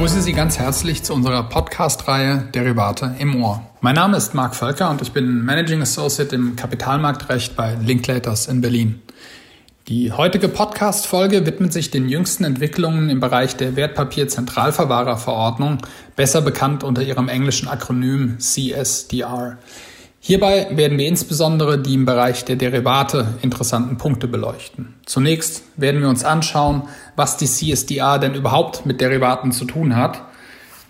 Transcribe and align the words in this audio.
begrüße 0.00 0.22
Sie 0.22 0.32
ganz 0.32 0.58
herzlich 0.58 1.02
zu 1.02 1.12
unserer 1.12 1.42
Podcast-Reihe 1.42 2.48
Derivate 2.54 3.16
im 3.18 3.44
Ohr. 3.44 3.62
Mein 3.82 3.96
Name 3.96 4.16
ist 4.16 4.32
Marc 4.32 4.56
Völker 4.56 4.88
und 4.88 5.02
ich 5.02 5.12
bin 5.12 5.44
Managing 5.44 5.82
Associate 5.82 6.34
im 6.34 6.56
Kapitalmarktrecht 6.56 7.54
bei 7.54 7.74
Linklaters 7.74 8.46
in 8.46 8.62
Berlin. 8.62 9.02
Die 9.88 10.10
heutige 10.10 10.48
Podcast-Folge 10.48 11.44
widmet 11.44 11.74
sich 11.74 11.90
den 11.90 12.08
jüngsten 12.08 12.44
Entwicklungen 12.44 13.10
im 13.10 13.20
Bereich 13.20 13.56
der 13.56 13.76
Wertpapierzentralverwahrerverordnung, 13.76 15.82
besser 16.16 16.40
bekannt 16.40 16.82
unter 16.82 17.02
ihrem 17.02 17.28
englischen 17.28 17.68
Akronym 17.68 18.38
CSDR. 18.38 19.58
Hierbei 20.22 20.66
werden 20.70 20.98
wir 20.98 21.08
insbesondere 21.08 21.78
die 21.78 21.94
im 21.94 22.04
Bereich 22.04 22.44
der 22.44 22.56
Derivate 22.56 23.38
interessanten 23.40 23.96
Punkte 23.96 24.28
beleuchten. 24.28 24.94
Zunächst 25.06 25.62
werden 25.76 26.02
wir 26.02 26.10
uns 26.10 26.24
anschauen, 26.24 26.82
was 27.16 27.38
die 27.38 27.46
CSDR 27.46 28.18
denn 28.18 28.34
überhaupt 28.34 28.84
mit 28.84 29.00
Derivaten 29.00 29.50
zu 29.50 29.64
tun 29.64 29.96
hat. 29.96 30.20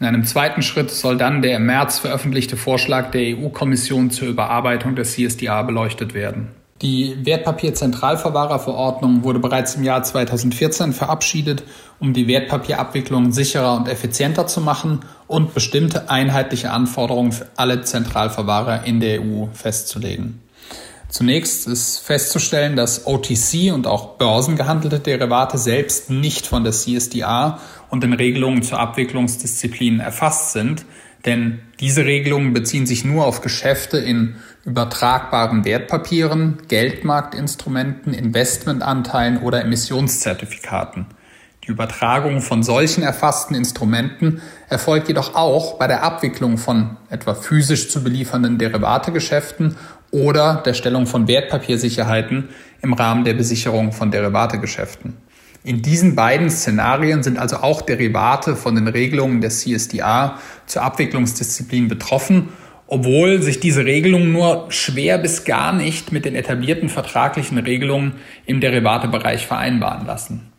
In 0.00 0.06
einem 0.06 0.24
zweiten 0.24 0.62
Schritt 0.62 0.90
soll 0.90 1.16
dann 1.16 1.42
der 1.42 1.58
im 1.58 1.66
März 1.66 2.00
veröffentlichte 2.00 2.56
Vorschlag 2.56 3.12
der 3.12 3.36
EU-Kommission 3.36 4.10
zur 4.10 4.28
Überarbeitung 4.28 4.96
der 4.96 5.04
CSDR 5.04 5.62
beleuchtet 5.62 6.12
werden. 6.12 6.48
Die 6.82 7.26
Wertpapierzentralverwahrerverordnung 7.26 9.22
wurde 9.22 9.38
bereits 9.38 9.74
im 9.74 9.84
Jahr 9.84 10.02
2014 10.02 10.94
verabschiedet, 10.94 11.62
um 11.98 12.14
die 12.14 12.26
Wertpapierabwicklung 12.26 13.32
sicherer 13.32 13.76
und 13.76 13.86
effizienter 13.86 14.46
zu 14.46 14.62
machen 14.62 15.00
und 15.26 15.52
bestimmte 15.52 16.08
einheitliche 16.08 16.70
Anforderungen 16.70 17.32
für 17.32 17.48
alle 17.56 17.82
Zentralverwahrer 17.82 18.84
in 18.84 18.98
der 19.00 19.20
EU 19.20 19.48
festzulegen. 19.52 20.40
Zunächst 21.10 21.66
ist 21.66 21.98
festzustellen, 21.98 22.76
dass 22.76 23.06
OTC 23.06 23.74
und 23.74 23.86
auch 23.86 24.16
börsengehandelte 24.16 25.00
Derivate 25.00 25.58
selbst 25.58 26.08
nicht 26.08 26.46
von 26.46 26.64
der 26.64 26.72
CSDA 26.72 27.58
und 27.90 28.04
den 28.04 28.14
Regelungen 28.14 28.62
zur 28.62 28.78
Abwicklungsdisziplin 28.78 30.00
erfasst 30.00 30.52
sind, 30.52 30.86
denn 31.26 31.58
diese 31.80 32.06
Regelungen 32.06 32.54
beziehen 32.54 32.86
sich 32.86 33.04
nur 33.04 33.26
auf 33.26 33.42
Geschäfte 33.42 33.98
in 33.98 34.36
übertragbaren 34.64 35.64
Wertpapieren, 35.64 36.58
Geldmarktinstrumenten, 36.68 38.12
Investmentanteilen 38.12 39.38
oder 39.38 39.62
Emissionszertifikaten. 39.62 41.06
Die 41.64 41.70
Übertragung 41.70 42.40
von 42.40 42.62
solchen 42.62 43.02
erfassten 43.02 43.54
Instrumenten 43.54 44.40
erfolgt 44.68 45.08
jedoch 45.08 45.34
auch 45.34 45.78
bei 45.78 45.86
der 45.86 46.02
Abwicklung 46.02 46.58
von 46.58 46.96
etwa 47.10 47.34
physisch 47.34 47.90
zu 47.90 48.02
beliefernden 48.02 48.58
Derivategeschäften 48.58 49.76
oder 50.10 50.62
der 50.64 50.74
Stellung 50.74 51.06
von 51.06 51.28
Wertpapiersicherheiten 51.28 52.48
im 52.82 52.92
Rahmen 52.92 53.24
der 53.24 53.34
Besicherung 53.34 53.92
von 53.92 54.10
Derivategeschäften. 54.10 55.16
In 55.62 55.82
diesen 55.82 56.16
beiden 56.16 56.48
Szenarien 56.48 57.22
sind 57.22 57.38
also 57.38 57.56
auch 57.58 57.82
Derivate 57.82 58.56
von 58.56 58.74
den 58.74 58.88
Regelungen 58.88 59.42
der 59.42 59.50
CSDA 59.50 60.38
zur 60.64 60.82
Abwicklungsdisziplin 60.82 61.88
betroffen, 61.88 62.48
obwohl 62.90 63.40
sich 63.40 63.60
diese 63.60 63.86
Regelungen 63.86 64.32
nur 64.32 64.66
schwer 64.68 65.16
bis 65.16 65.44
gar 65.44 65.72
nicht 65.72 66.12
mit 66.12 66.24
den 66.24 66.34
etablierten 66.34 66.88
vertraglichen 66.88 67.56
Regelungen 67.56 68.14
im 68.46 68.60
Derivatebereich 68.60 69.46
vereinbaren 69.46 70.06
lassen. 70.06 70.50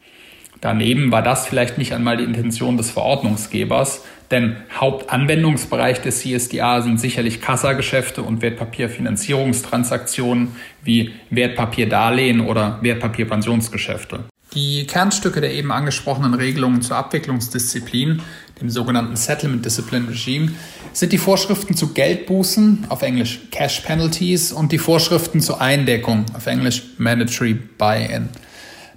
Daneben 0.61 1.11
war 1.11 1.23
das 1.23 1.47
vielleicht 1.47 1.77
nicht 1.77 1.93
einmal 1.93 2.15
die 2.17 2.23
Intention 2.23 2.77
des 2.77 2.91
Verordnungsgebers, 2.91 4.05
denn 4.29 4.55
Hauptanwendungsbereich 4.79 6.01
des 6.01 6.19
CSDA 6.19 6.81
sind 6.81 7.01
sicherlich 7.01 7.41
Kassageschäfte 7.41 8.23
und 8.23 8.41
Wertpapierfinanzierungstransaktionen 8.41 10.55
wie 10.83 11.11
Wertpapierdarlehen 11.31 12.39
oder 12.39 12.79
Wertpapierpensionsgeschäfte. 12.81 14.23
Die 14.53 14.85
Kernstücke 14.85 15.41
der 15.41 15.53
eben 15.53 15.71
angesprochenen 15.71 16.33
Regelungen 16.33 16.81
zur 16.81 16.97
Abwicklungsdisziplin, 16.97 18.21
dem 18.61 18.69
sogenannten 18.69 19.15
Settlement 19.15 19.65
Discipline 19.65 20.07
Regime, 20.07 20.51
sind 20.93 21.11
die 21.11 21.17
Vorschriften 21.17 21.75
zu 21.75 21.93
Geldbußen, 21.93 22.85
auf 22.89 23.01
Englisch 23.01 23.39
Cash 23.51 23.81
Penalties, 23.81 24.51
und 24.51 24.71
die 24.71 24.77
Vorschriften 24.77 25.41
zur 25.41 25.59
Eindeckung, 25.59 26.25
auf 26.35 26.45
Englisch 26.47 26.83
Mandatory 26.97 27.55
Buy-in. 27.77 28.29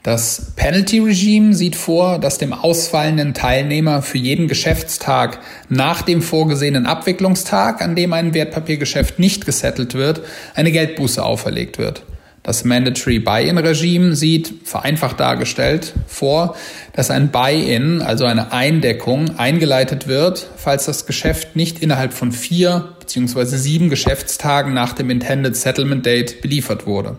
Das 0.02 0.52
Penalty 0.54 0.98
Regime 0.98 1.54
sieht 1.54 1.76
vor, 1.76 2.18
dass 2.18 2.36
dem 2.36 2.52
ausfallenden 2.52 3.32
Teilnehmer 3.32 4.02
für 4.02 4.18
jeden 4.18 4.48
Geschäftstag 4.48 5.40
nach 5.70 6.02
dem 6.02 6.20
vorgesehenen 6.20 6.84
Abwicklungstag, 6.84 7.80
an 7.80 7.96
dem 7.96 8.12
ein 8.12 8.34
Wertpapiergeschäft 8.34 9.18
nicht 9.18 9.46
gesettelt 9.46 9.94
wird, 9.94 10.20
eine 10.54 10.72
Geldbuße 10.72 11.24
auferlegt 11.24 11.78
wird. 11.78 12.02
Das 12.44 12.62
Mandatory 12.62 13.20
Buy-in-Regime 13.20 14.14
sieht, 14.14 14.52
vereinfacht 14.64 15.18
dargestellt, 15.18 15.94
vor, 16.06 16.54
dass 16.92 17.10
ein 17.10 17.30
Buy-in, 17.30 18.02
also 18.02 18.26
eine 18.26 18.52
Eindeckung, 18.52 19.38
eingeleitet 19.38 20.08
wird, 20.08 20.50
falls 20.54 20.84
das 20.84 21.06
Geschäft 21.06 21.56
nicht 21.56 21.82
innerhalb 21.82 22.12
von 22.12 22.32
vier 22.32 22.90
bzw. 23.00 23.56
sieben 23.56 23.88
Geschäftstagen 23.88 24.74
nach 24.74 24.92
dem 24.92 25.08
Intended 25.08 25.56
Settlement 25.56 26.04
Date 26.04 26.42
beliefert 26.42 26.86
wurde. 26.86 27.16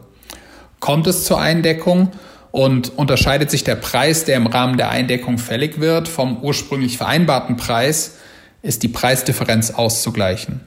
Kommt 0.80 1.08
es 1.08 1.24
zur 1.24 1.42
Eindeckung 1.42 2.12
und 2.52 2.96
unterscheidet 2.96 3.50
sich 3.50 3.63
der 3.63 3.78
Preis, 3.78 4.25
der 4.25 4.38
im 4.38 4.46
Rahmen 4.46 4.78
der 4.78 4.92
Eindeckung 4.92 5.40
fällig 5.40 5.81
wird, 5.81 6.07
vom 6.07 6.38
ursprünglich 6.44 6.97
vereinbarten 6.97 7.57
Preis, 7.57 8.18
ist 8.62 8.84
die 8.84 8.90
Preisdifferenz 8.90 9.72
auszugleichen. 9.72 10.62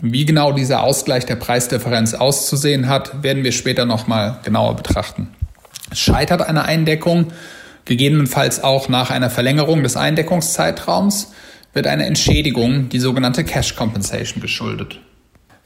Wie 0.00 0.26
genau 0.26 0.52
dieser 0.52 0.82
Ausgleich 0.82 1.24
der 1.24 1.36
Preisdifferenz 1.36 2.12
auszusehen 2.12 2.88
hat, 2.88 3.22
werden 3.22 3.44
wir 3.44 3.52
später 3.52 3.86
nochmal 3.86 4.40
genauer 4.44 4.76
betrachten. 4.76 5.28
Scheitert 5.92 6.42
eine 6.42 6.64
Eindeckung, 6.64 7.28
gegebenenfalls 7.86 8.62
auch 8.62 8.88
nach 8.88 9.10
einer 9.10 9.30
Verlängerung 9.30 9.82
des 9.82 9.96
Eindeckungszeitraums, 9.96 11.32
wird 11.72 11.86
eine 11.86 12.06
Entschädigung, 12.06 12.88
die 12.90 12.98
sogenannte 12.98 13.44
Cash 13.44 13.74
Compensation, 13.74 14.42
geschuldet. 14.42 15.00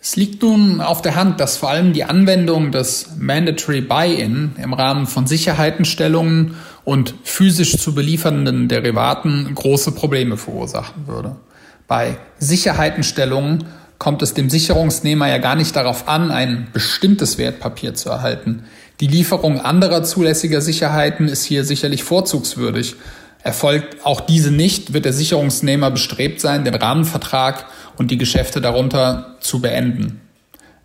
Es 0.03 0.17
liegt 0.17 0.43
nun 0.43 0.81
auf 0.81 1.03
der 1.03 1.15
Hand, 1.15 1.41
dass 1.41 1.57
vor 1.57 1.71
allem 1.71 1.93
die 1.93 2.05
Anwendung 2.05 2.73
des 2.73 3.17
Mandatory 3.19 3.81
Buy-in 3.81 4.53
im 4.63 4.73
Rahmen 4.73 5.07
von 5.07 5.27
Sicherheitenstellungen 5.27 6.55
und 6.85 7.15
physisch 7.23 7.77
zu 7.77 7.95
beliefernden 7.95 8.69
Derivaten 8.69 9.55
große 9.55 9.93
Probleme 9.93 10.37
verursachen 10.37 11.07
würde. 11.07 11.37
Bei 11.87 12.17
Sicherheitenstellungen 12.39 13.65
kommt 14.01 14.23
es 14.23 14.33
dem 14.33 14.49
Sicherungsnehmer 14.49 15.29
ja 15.29 15.37
gar 15.37 15.55
nicht 15.55 15.77
darauf 15.77 16.09
an, 16.09 16.31
ein 16.31 16.69
bestimmtes 16.73 17.37
Wertpapier 17.37 17.95
zu 17.95 18.09
erhalten. 18.09 18.65
Die 18.99 19.07
Lieferung 19.07 19.61
anderer 19.61 20.03
zulässiger 20.03 20.63
Sicherheiten 20.63 21.29
ist 21.29 21.45
hier 21.45 21.65
sicherlich 21.65 22.03
vorzugswürdig. 22.03 22.97
Erfolgt 23.43 24.05
auch 24.07 24.23
diese 24.23 24.51
nicht, 24.51 24.95
wird 24.95 25.05
der 25.05 25.13
Sicherungsnehmer 25.13 25.91
bestrebt 25.91 26.41
sein, 26.41 26.65
den 26.65 26.75
Rahmenvertrag 26.75 27.67
und 27.99 28.11
die 28.11 28.17
Geschäfte 28.17 28.63
darunter 28.63 29.37
zu 29.41 29.61
beenden. 29.61 30.23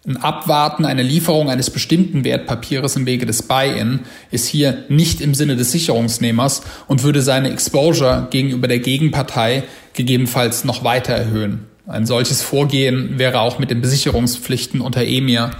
Ein 0.06 0.18
Abwarten 0.18 0.84
einer 0.86 1.02
Lieferung 1.02 1.50
eines 1.50 1.70
bestimmten 1.70 2.26
Wertpapieres 2.26 2.98
im 2.98 3.06
Wege 3.06 3.26
des 3.26 3.44
Buy-in 3.44 4.02
ist 4.30 4.46
hier 4.46 4.84
nicht 4.90 5.22
im 5.22 5.34
Sinne 5.34 5.56
des 5.56 5.72
Sicherungsnehmers 5.72 6.64
und 6.88 7.04
würde 7.04 7.22
seine 7.22 7.50
Exposure 7.52 8.28
gegenüber 8.30 8.68
der 8.68 8.80
Gegenpartei 8.80 9.64
gegebenenfalls 9.94 10.66
noch 10.66 10.84
weiter 10.84 11.14
erhöhen. 11.14 11.68
Ein 11.88 12.06
solches 12.06 12.42
Vorgehen 12.42 13.20
wäre 13.20 13.42
auch 13.42 13.60
mit 13.60 13.70
den 13.70 13.82
Besicherungspflichten 13.82 14.82
unter 14.82 15.04
EMIR 15.04 15.52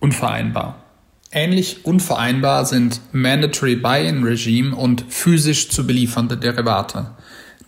unvereinbar. 0.00 0.82
Ähnlich 1.32 1.84
unvereinbar 1.84 2.64
sind 2.64 3.00
Mandatory 3.12 3.76
Buy-in 3.76 4.24
Regime 4.24 4.74
und 4.74 5.04
physisch 5.08 5.70
zu 5.70 5.86
beliefernde 5.86 6.36
Derivate. 6.36 7.12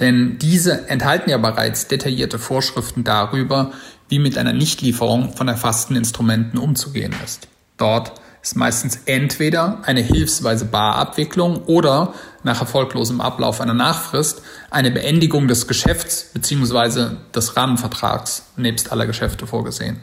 Denn 0.01 0.39
diese 0.39 0.89
enthalten 0.89 1.31
ja 1.31 1.39
bereits 1.39 1.87
detaillierte 1.87 2.41
Vorschriften 2.41 3.05
darüber, 3.05 3.71
wie 4.09 4.19
mit 4.19 4.37
einer 4.37 4.53
Nichtlieferung 4.53 5.33
von 5.37 5.47
erfassten 5.47 5.95
Instrumenten 5.95 6.59
umzugehen 6.59 7.15
ist. 7.25 7.47
Dort 7.77 8.21
ist 8.43 8.57
meistens 8.57 9.01
entweder 9.07 9.79
eine 9.85 10.01
hilfsweise 10.01 10.65
Barabwicklung 10.65 11.63
oder 11.65 12.13
nach 12.43 12.61
erfolglosem 12.61 13.21
Ablauf 13.21 13.61
einer 13.61 13.75
Nachfrist 13.75 14.43
eine 14.71 14.91
Beendigung 14.91 15.47
des 15.47 15.69
Geschäfts 15.69 16.31
bzw. 16.35 17.17
des 17.35 17.57
Rahmenvertrags 17.57 18.47
nebst 18.57 18.91
aller 18.91 19.07
Geschäfte 19.07 19.47
vorgesehen. 19.47 20.01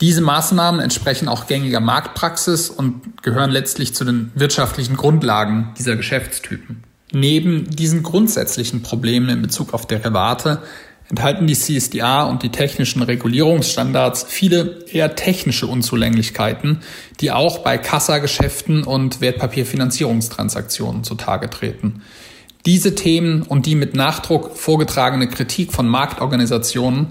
Diese 0.00 0.20
Maßnahmen 0.20 0.80
entsprechen 0.80 1.28
auch 1.28 1.46
gängiger 1.46 1.78
Marktpraxis 1.78 2.68
und 2.68 3.22
gehören 3.22 3.52
letztlich 3.52 3.94
zu 3.94 4.04
den 4.04 4.32
wirtschaftlichen 4.34 4.96
Grundlagen 4.96 5.72
dieser 5.78 5.94
Geschäftstypen. 5.94 6.82
Neben 7.12 7.70
diesen 7.70 8.02
grundsätzlichen 8.02 8.82
Problemen 8.82 9.28
in 9.28 9.42
Bezug 9.42 9.72
auf 9.72 9.86
Derivate 9.86 10.62
enthalten 11.10 11.46
die 11.46 11.54
CSDA 11.54 12.24
und 12.24 12.42
die 12.42 12.50
technischen 12.50 13.02
Regulierungsstandards 13.02 14.24
viele 14.28 14.84
eher 14.90 15.14
technische 15.16 15.66
Unzulänglichkeiten, 15.66 16.80
die 17.20 17.30
auch 17.30 17.58
bei 17.58 17.78
Kassageschäften 17.78 18.84
und 18.84 19.20
Wertpapierfinanzierungstransaktionen 19.20 21.04
zutage 21.04 21.50
treten. 21.50 22.02
Diese 22.66 22.94
Themen 22.94 23.42
und 23.42 23.66
die 23.66 23.74
mit 23.74 23.94
Nachdruck 23.94 24.56
vorgetragene 24.56 25.28
Kritik 25.28 25.72
von 25.72 25.86
Marktorganisationen 25.86 27.08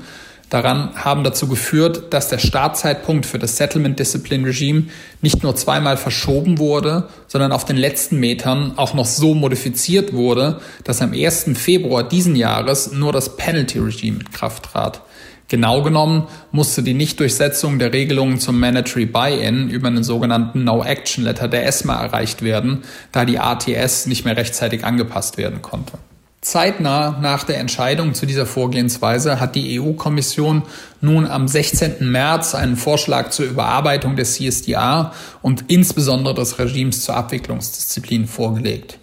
daran 0.54 0.92
haben 0.96 1.24
dazu 1.24 1.48
geführt, 1.48 2.14
dass 2.14 2.28
der 2.28 2.38
Startzeitpunkt 2.38 3.26
für 3.26 3.40
das 3.40 3.58
Settlement 3.58 3.98
Discipline 3.98 4.48
Regime 4.48 4.84
nicht 5.22 5.42
nur 5.42 5.56
zweimal 5.56 5.98
verschoben 5.98 6.60
wurde, 6.60 7.10
sondern 7.28 7.52
auf 7.52 7.66
den 7.66 7.76
letzten 7.76 8.20
Metern 8.20 8.74
auch 8.76 8.94
noch 8.94 9.08
so 9.08 9.34
modifiziert 9.34 10.14
wurde, 10.14 10.62
dass 10.84 11.02
am 11.02 11.14
1. 11.14 11.52
Februar 11.56 12.08
diesen 12.08 12.36
Jahres 12.36 12.92
nur 12.92 13.12
das 13.12 13.36
Penalty 13.36 13.80
Regime 13.80 14.20
in 14.20 14.32
Kraft 14.32 14.66
trat. 14.66 15.02
Genau 15.48 15.82
genommen 15.82 16.28
musste 16.52 16.84
die 16.84 16.94
Nichtdurchsetzung 16.94 17.80
der 17.80 17.92
Regelungen 17.92 18.40
zum 18.40 18.60
Mandatory 18.60 19.08
Buy-in 19.08 19.70
über 19.70 19.88
einen 19.88 20.04
sogenannten 20.04 20.64
No-Action-Letter 20.64 21.48
der 21.48 21.66
ESMA 21.66 22.02
erreicht 22.02 22.44
werden, 22.44 22.84
da 23.12 23.26
die 23.26 23.40
ATS 23.40 24.06
nicht 24.06 24.24
mehr 24.24 24.38
rechtzeitig 24.38 24.86
angepasst 24.86 25.38
werden 25.38 25.64
konnte. 25.64 25.94
Zeitnah 26.44 27.18
nach 27.22 27.46
der 27.46 27.58
Entscheidung 27.58 28.14
zu 28.14 28.26
dieser 28.26 28.46
Vorgehensweise 28.46 29.40
hat 29.40 29.56
die 29.56 29.80
EU-Kommission 29.80 30.64
nun 31.00 31.26
am 31.26 31.48
16. 31.48 32.12
März 32.12 32.54
einen 32.54 32.76
Vorschlag 32.76 33.30
zur 33.30 33.46
Überarbeitung 33.46 34.18
des 34.18 34.36
CSDR 34.36 35.14
und 35.42 35.66
insbesondere 35.70 36.34
des 36.34 36.60
Regimes 36.60 37.02
zur 37.04 37.16
Abwicklungsdisziplin 37.16 38.28
vorgelegt. 38.28 39.00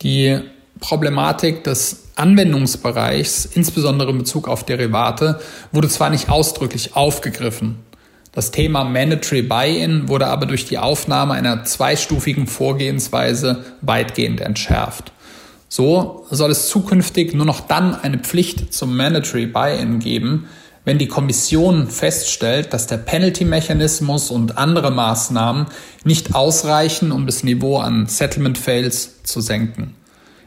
Die 0.00 0.40
Problematik 0.80 1.62
des 1.62 2.04
Anwendungsbereichs, 2.16 3.44
insbesondere 3.44 4.10
in 4.10 4.18
Bezug 4.18 4.48
auf 4.48 4.64
Derivate, 4.64 5.38
wurde 5.72 5.90
zwar 5.90 6.08
nicht 6.08 6.30
ausdrücklich 6.30 6.96
aufgegriffen. 6.96 7.80
Das 8.32 8.50
Thema 8.50 8.84
Mandatory 8.84 9.42
Buy-in 9.42 10.08
wurde 10.08 10.26
aber 10.26 10.46
durch 10.46 10.64
die 10.64 10.78
Aufnahme 10.78 11.34
einer 11.34 11.64
zweistufigen 11.64 12.46
Vorgehensweise 12.46 13.64
weitgehend 13.82 14.40
entschärft. 14.40 15.12
So 15.68 16.26
soll 16.30 16.50
es 16.50 16.68
zukünftig 16.68 17.34
nur 17.34 17.46
noch 17.46 17.60
dann 17.60 17.94
eine 17.94 18.18
Pflicht 18.18 18.72
zum 18.72 18.96
Mandatory 18.96 19.46
Buy-in 19.46 19.98
geben, 19.98 20.48
wenn 20.84 20.98
die 20.98 21.08
Kommission 21.08 21.88
feststellt, 21.88 22.72
dass 22.72 22.86
der 22.86 22.98
Penalty-Mechanismus 22.98 24.30
und 24.30 24.56
andere 24.56 24.92
Maßnahmen 24.92 25.66
nicht 26.04 26.34
ausreichen, 26.34 27.10
um 27.10 27.26
das 27.26 27.42
Niveau 27.42 27.78
an 27.78 28.06
Settlement 28.06 28.56
Fails 28.56 29.22
zu 29.24 29.40
senken. 29.40 29.94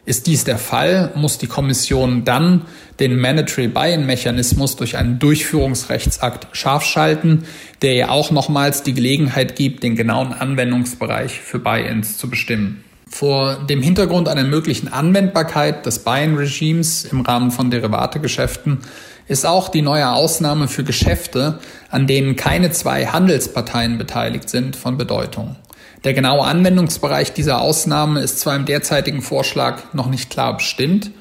Ist 0.06 0.26
dies 0.28 0.46
der 0.46 0.58
Fall, 0.58 1.12
muss 1.14 1.38
die 1.38 1.48
Kommission 1.48 2.24
dann 2.24 2.64
den 3.00 3.20
Mandatory 3.20 3.68
Buy-in-Mechanismus 3.68 4.78
durch 4.78 4.98
einen 4.98 5.20
Durchführungsrechtsakt 5.20 6.48
scharf 6.54 6.86
schalten, 6.86 7.44
der 7.82 7.94
ihr 7.94 8.10
auch 8.10 8.32
nochmals 8.32 8.82
die 8.82 8.94
Gelegenheit 8.94 9.58
gibt, 9.58 9.84
den 9.84 9.96
genauen 9.96 10.32
Anwendungsbereich 10.32 11.42
für 11.42 11.60
Buy-ins 11.60 12.18
zu 12.18 12.30
bestimmen. 12.30 12.84
Vor 13.10 13.56
dem 13.70 13.82
Hintergrund 13.82 14.28
einer 14.28 14.44
möglichen 14.44 14.88
Anwendbarkeit 14.88 15.86
des 15.86 16.00
Buy-in-Regimes 16.00 17.06
im 17.06 17.22
Rahmen 17.22 17.52
von 17.52 17.72
Derivategeschäften 17.72 18.80
ist 19.28 19.46
auch 19.46 19.70
die 19.70 19.82
neue 19.82 20.12
Ausnahme 20.12 20.68
für 20.68 20.84
Geschäfte, 20.84 21.60
an 21.90 22.08
denen 22.08 22.36
keine 22.36 22.72
zwei 22.72 23.08
Handelsparteien 23.08 23.98
beteiligt 23.98 24.50
sind, 24.50 24.76
von 24.76 24.98
Bedeutung. 24.98 25.56
Der 26.04 26.14
genaue 26.14 26.46
Anwendungsbereich 26.46 27.34
dieser 27.34 27.62
Ausnahme 27.62 28.22
ist 28.22 28.40
zwar 28.40 28.56
im 28.56 28.66
derzeitigen 28.66 29.22
Vorschlag 29.22 29.94
noch 29.94 30.10
nicht 30.10 30.30
klar 30.30 30.56
bestimmt, 30.58 31.12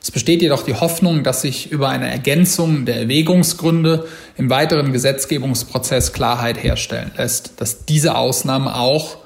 es 0.00 0.12
besteht 0.12 0.42
jedoch 0.42 0.62
die 0.62 0.74
Hoffnung, 0.74 1.22
dass 1.24 1.42
sich 1.42 1.72
über 1.72 1.88
eine 1.88 2.10
Ergänzung 2.10 2.84
der 2.84 2.96
Erwägungsgründe 2.96 4.06
im 4.36 4.48
weiteren 4.48 4.92
Gesetzgebungsprozess 4.92 6.12
Klarheit 6.12 6.62
herstellen 6.62 7.10
lässt, 7.16 7.60
dass 7.60 7.84
diese 7.84 8.16
Ausnahme 8.16 8.76
auch 8.76 9.18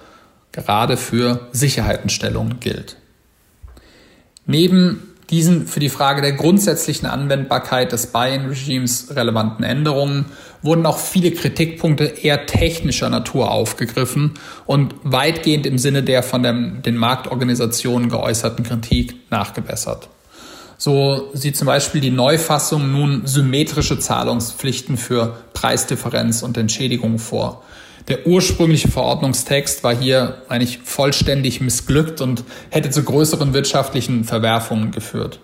gerade 0.52 0.96
für 0.96 1.48
Sicherheitenstellungen 1.52 2.60
gilt. 2.60 2.96
Neben 4.46 5.12
diesen 5.30 5.66
für 5.66 5.80
die 5.80 5.88
Frage 5.88 6.20
der 6.20 6.32
grundsätzlichen 6.32 7.06
Anwendbarkeit 7.06 7.90
des 7.90 8.08
Buy-in-Regimes 8.08 9.16
relevanten 9.16 9.64
Änderungen 9.64 10.26
wurden 10.60 10.84
auch 10.84 10.98
viele 10.98 11.32
Kritikpunkte 11.32 12.04
eher 12.04 12.44
technischer 12.44 13.08
Natur 13.08 13.50
aufgegriffen 13.50 14.34
und 14.66 14.94
weitgehend 15.04 15.64
im 15.64 15.78
Sinne 15.78 16.02
der 16.02 16.22
von 16.22 16.42
dem, 16.42 16.82
den 16.82 16.96
Marktorganisationen 16.96 18.10
geäußerten 18.10 18.64
Kritik 18.64 19.30
nachgebessert. 19.30 20.10
So 20.76 21.30
sieht 21.32 21.56
zum 21.56 21.66
Beispiel 21.66 22.00
die 22.00 22.10
Neufassung 22.10 22.92
nun 22.92 23.22
symmetrische 23.24 23.98
Zahlungspflichten 23.98 24.98
für 24.98 25.36
Preisdifferenz 25.54 26.42
und 26.42 26.58
Entschädigung 26.58 27.18
vor. 27.18 27.62
Der 28.08 28.26
ursprüngliche 28.26 28.88
Verordnungstext 28.88 29.84
war 29.84 29.94
hier 29.94 30.42
eigentlich 30.48 30.78
vollständig 30.78 31.60
missglückt 31.60 32.20
und 32.20 32.44
hätte 32.70 32.90
zu 32.90 33.04
größeren 33.04 33.54
wirtschaftlichen 33.54 34.24
Verwerfungen 34.24 34.90
geführt. 34.90 35.38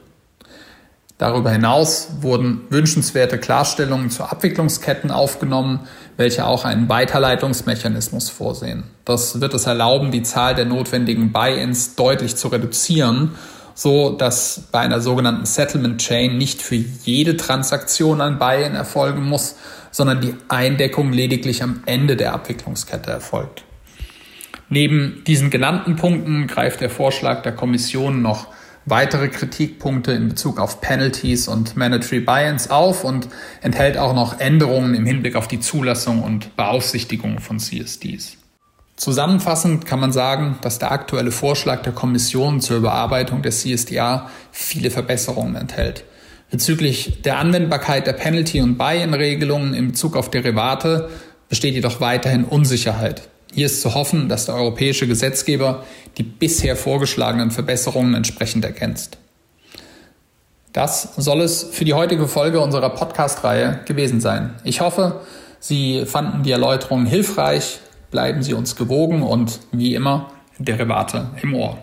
Darüber 1.18 1.50
hinaus 1.50 2.08
wurden 2.20 2.60
wünschenswerte 2.70 3.38
Klarstellungen 3.38 4.08
zu 4.08 4.22
Abwicklungsketten 4.22 5.10
aufgenommen, 5.10 5.80
welche 6.16 6.46
auch 6.46 6.64
einen 6.64 6.88
Weiterleitungsmechanismus 6.88 8.30
vorsehen. 8.30 8.84
Das 9.04 9.40
wird 9.40 9.52
es 9.52 9.66
erlauben, 9.66 10.12
die 10.12 10.22
Zahl 10.22 10.54
der 10.54 10.64
notwendigen 10.64 11.32
Buy-ins 11.32 11.96
deutlich 11.96 12.36
zu 12.36 12.48
reduzieren, 12.48 13.32
so 13.74 14.10
dass 14.10 14.62
bei 14.70 14.78
einer 14.78 15.00
sogenannten 15.00 15.44
Settlement 15.44 16.00
Chain 16.00 16.38
nicht 16.38 16.62
für 16.62 16.76
jede 16.76 17.36
Transaktion 17.36 18.20
ein 18.20 18.38
Buy-in 18.38 18.76
erfolgen 18.76 19.24
muss, 19.24 19.56
sondern 19.98 20.20
die 20.20 20.36
Eindeckung 20.46 21.12
lediglich 21.12 21.60
am 21.64 21.82
Ende 21.84 22.14
der 22.14 22.32
Abwicklungskette 22.32 23.10
erfolgt. 23.10 23.64
Neben 24.68 25.24
diesen 25.26 25.50
genannten 25.50 25.96
Punkten 25.96 26.46
greift 26.46 26.80
der 26.80 26.88
Vorschlag 26.88 27.42
der 27.42 27.50
Kommission 27.50 28.22
noch 28.22 28.46
weitere 28.84 29.26
Kritikpunkte 29.26 30.12
in 30.12 30.28
Bezug 30.28 30.60
auf 30.60 30.80
Penalties 30.80 31.48
und 31.48 31.76
Mandatory 31.76 32.20
Buy-ins 32.20 32.70
auf 32.70 33.02
und 33.02 33.28
enthält 33.60 33.98
auch 33.98 34.14
noch 34.14 34.38
Änderungen 34.38 34.94
im 34.94 35.04
Hinblick 35.04 35.34
auf 35.34 35.48
die 35.48 35.58
Zulassung 35.58 36.22
und 36.22 36.54
Beaufsichtigung 36.54 37.40
von 37.40 37.58
CSDs. 37.58 38.36
Zusammenfassend 38.94 39.84
kann 39.84 39.98
man 39.98 40.12
sagen, 40.12 40.58
dass 40.60 40.78
der 40.78 40.92
aktuelle 40.92 41.32
Vorschlag 41.32 41.82
der 41.82 41.92
Kommission 41.92 42.60
zur 42.60 42.76
Überarbeitung 42.76 43.42
der 43.42 43.50
CSDA 43.50 44.30
viele 44.52 44.92
Verbesserungen 44.92 45.56
enthält. 45.56 46.04
Bezüglich 46.50 47.20
der 47.22 47.38
Anwendbarkeit 47.38 48.06
der 48.06 48.14
Penalty- 48.14 48.62
und 48.62 48.78
Buy-in-Regelungen 48.78 49.74
in 49.74 49.88
Bezug 49.88 50.16
auf 50.16 50.30
Derivate 50.30 51.10
besteht 51.48 51.74
jedoch 51.74 52.00
weiterhin 52.00 52.44
Unsicherheit. 52.44 53.28
Hier 53.52 53.66
ist 53.66 53.82
zu 53.82 53.94
hoffen, 53.94 54.28
dass 54.28 54.46
der 54.46 54.54
europäische 54.54 55.06
Gesetzgeber 55.06 55.84
die 56.16 56.22
bisher 56.22 56.76
vorgeschlagenen 56.76 57.50
Verbesserungen 57.50 58.14
entsprechend 58.14 58.64
ergänzt. 58.64 59.18
Das 60.72 61.14
soll 61.16 61.40
es 61.40 61.64
für 61.64 61.84
die 61.84 61.94
heutige 61.94 62.28
Folge 62.28 62.60
unserer 62.60 62.90
Podcast-Reihe 62.90 63.80
gewesen 63.86 64.20
sein. 64.20 64.54
Ich 64.64 64.80
hoffe, 64.80 65.22
Sie 65.60 66.06
fanden 66.06 66.44
die 66.44 66.52
Erläuterungen 66.52 67.06
hilfreich, 67.06 67.80
bleiben 68.10 68.42
Sie 68.42 68.54
uns 68.54 68.76
gewogen 68.76 69.22
und 69.22 69.60
wie 69.72 69.94
immer 69.94 70.30
Derivate 70.58 71.30
im 71.42 71.54
Ohr. 71.54 71.78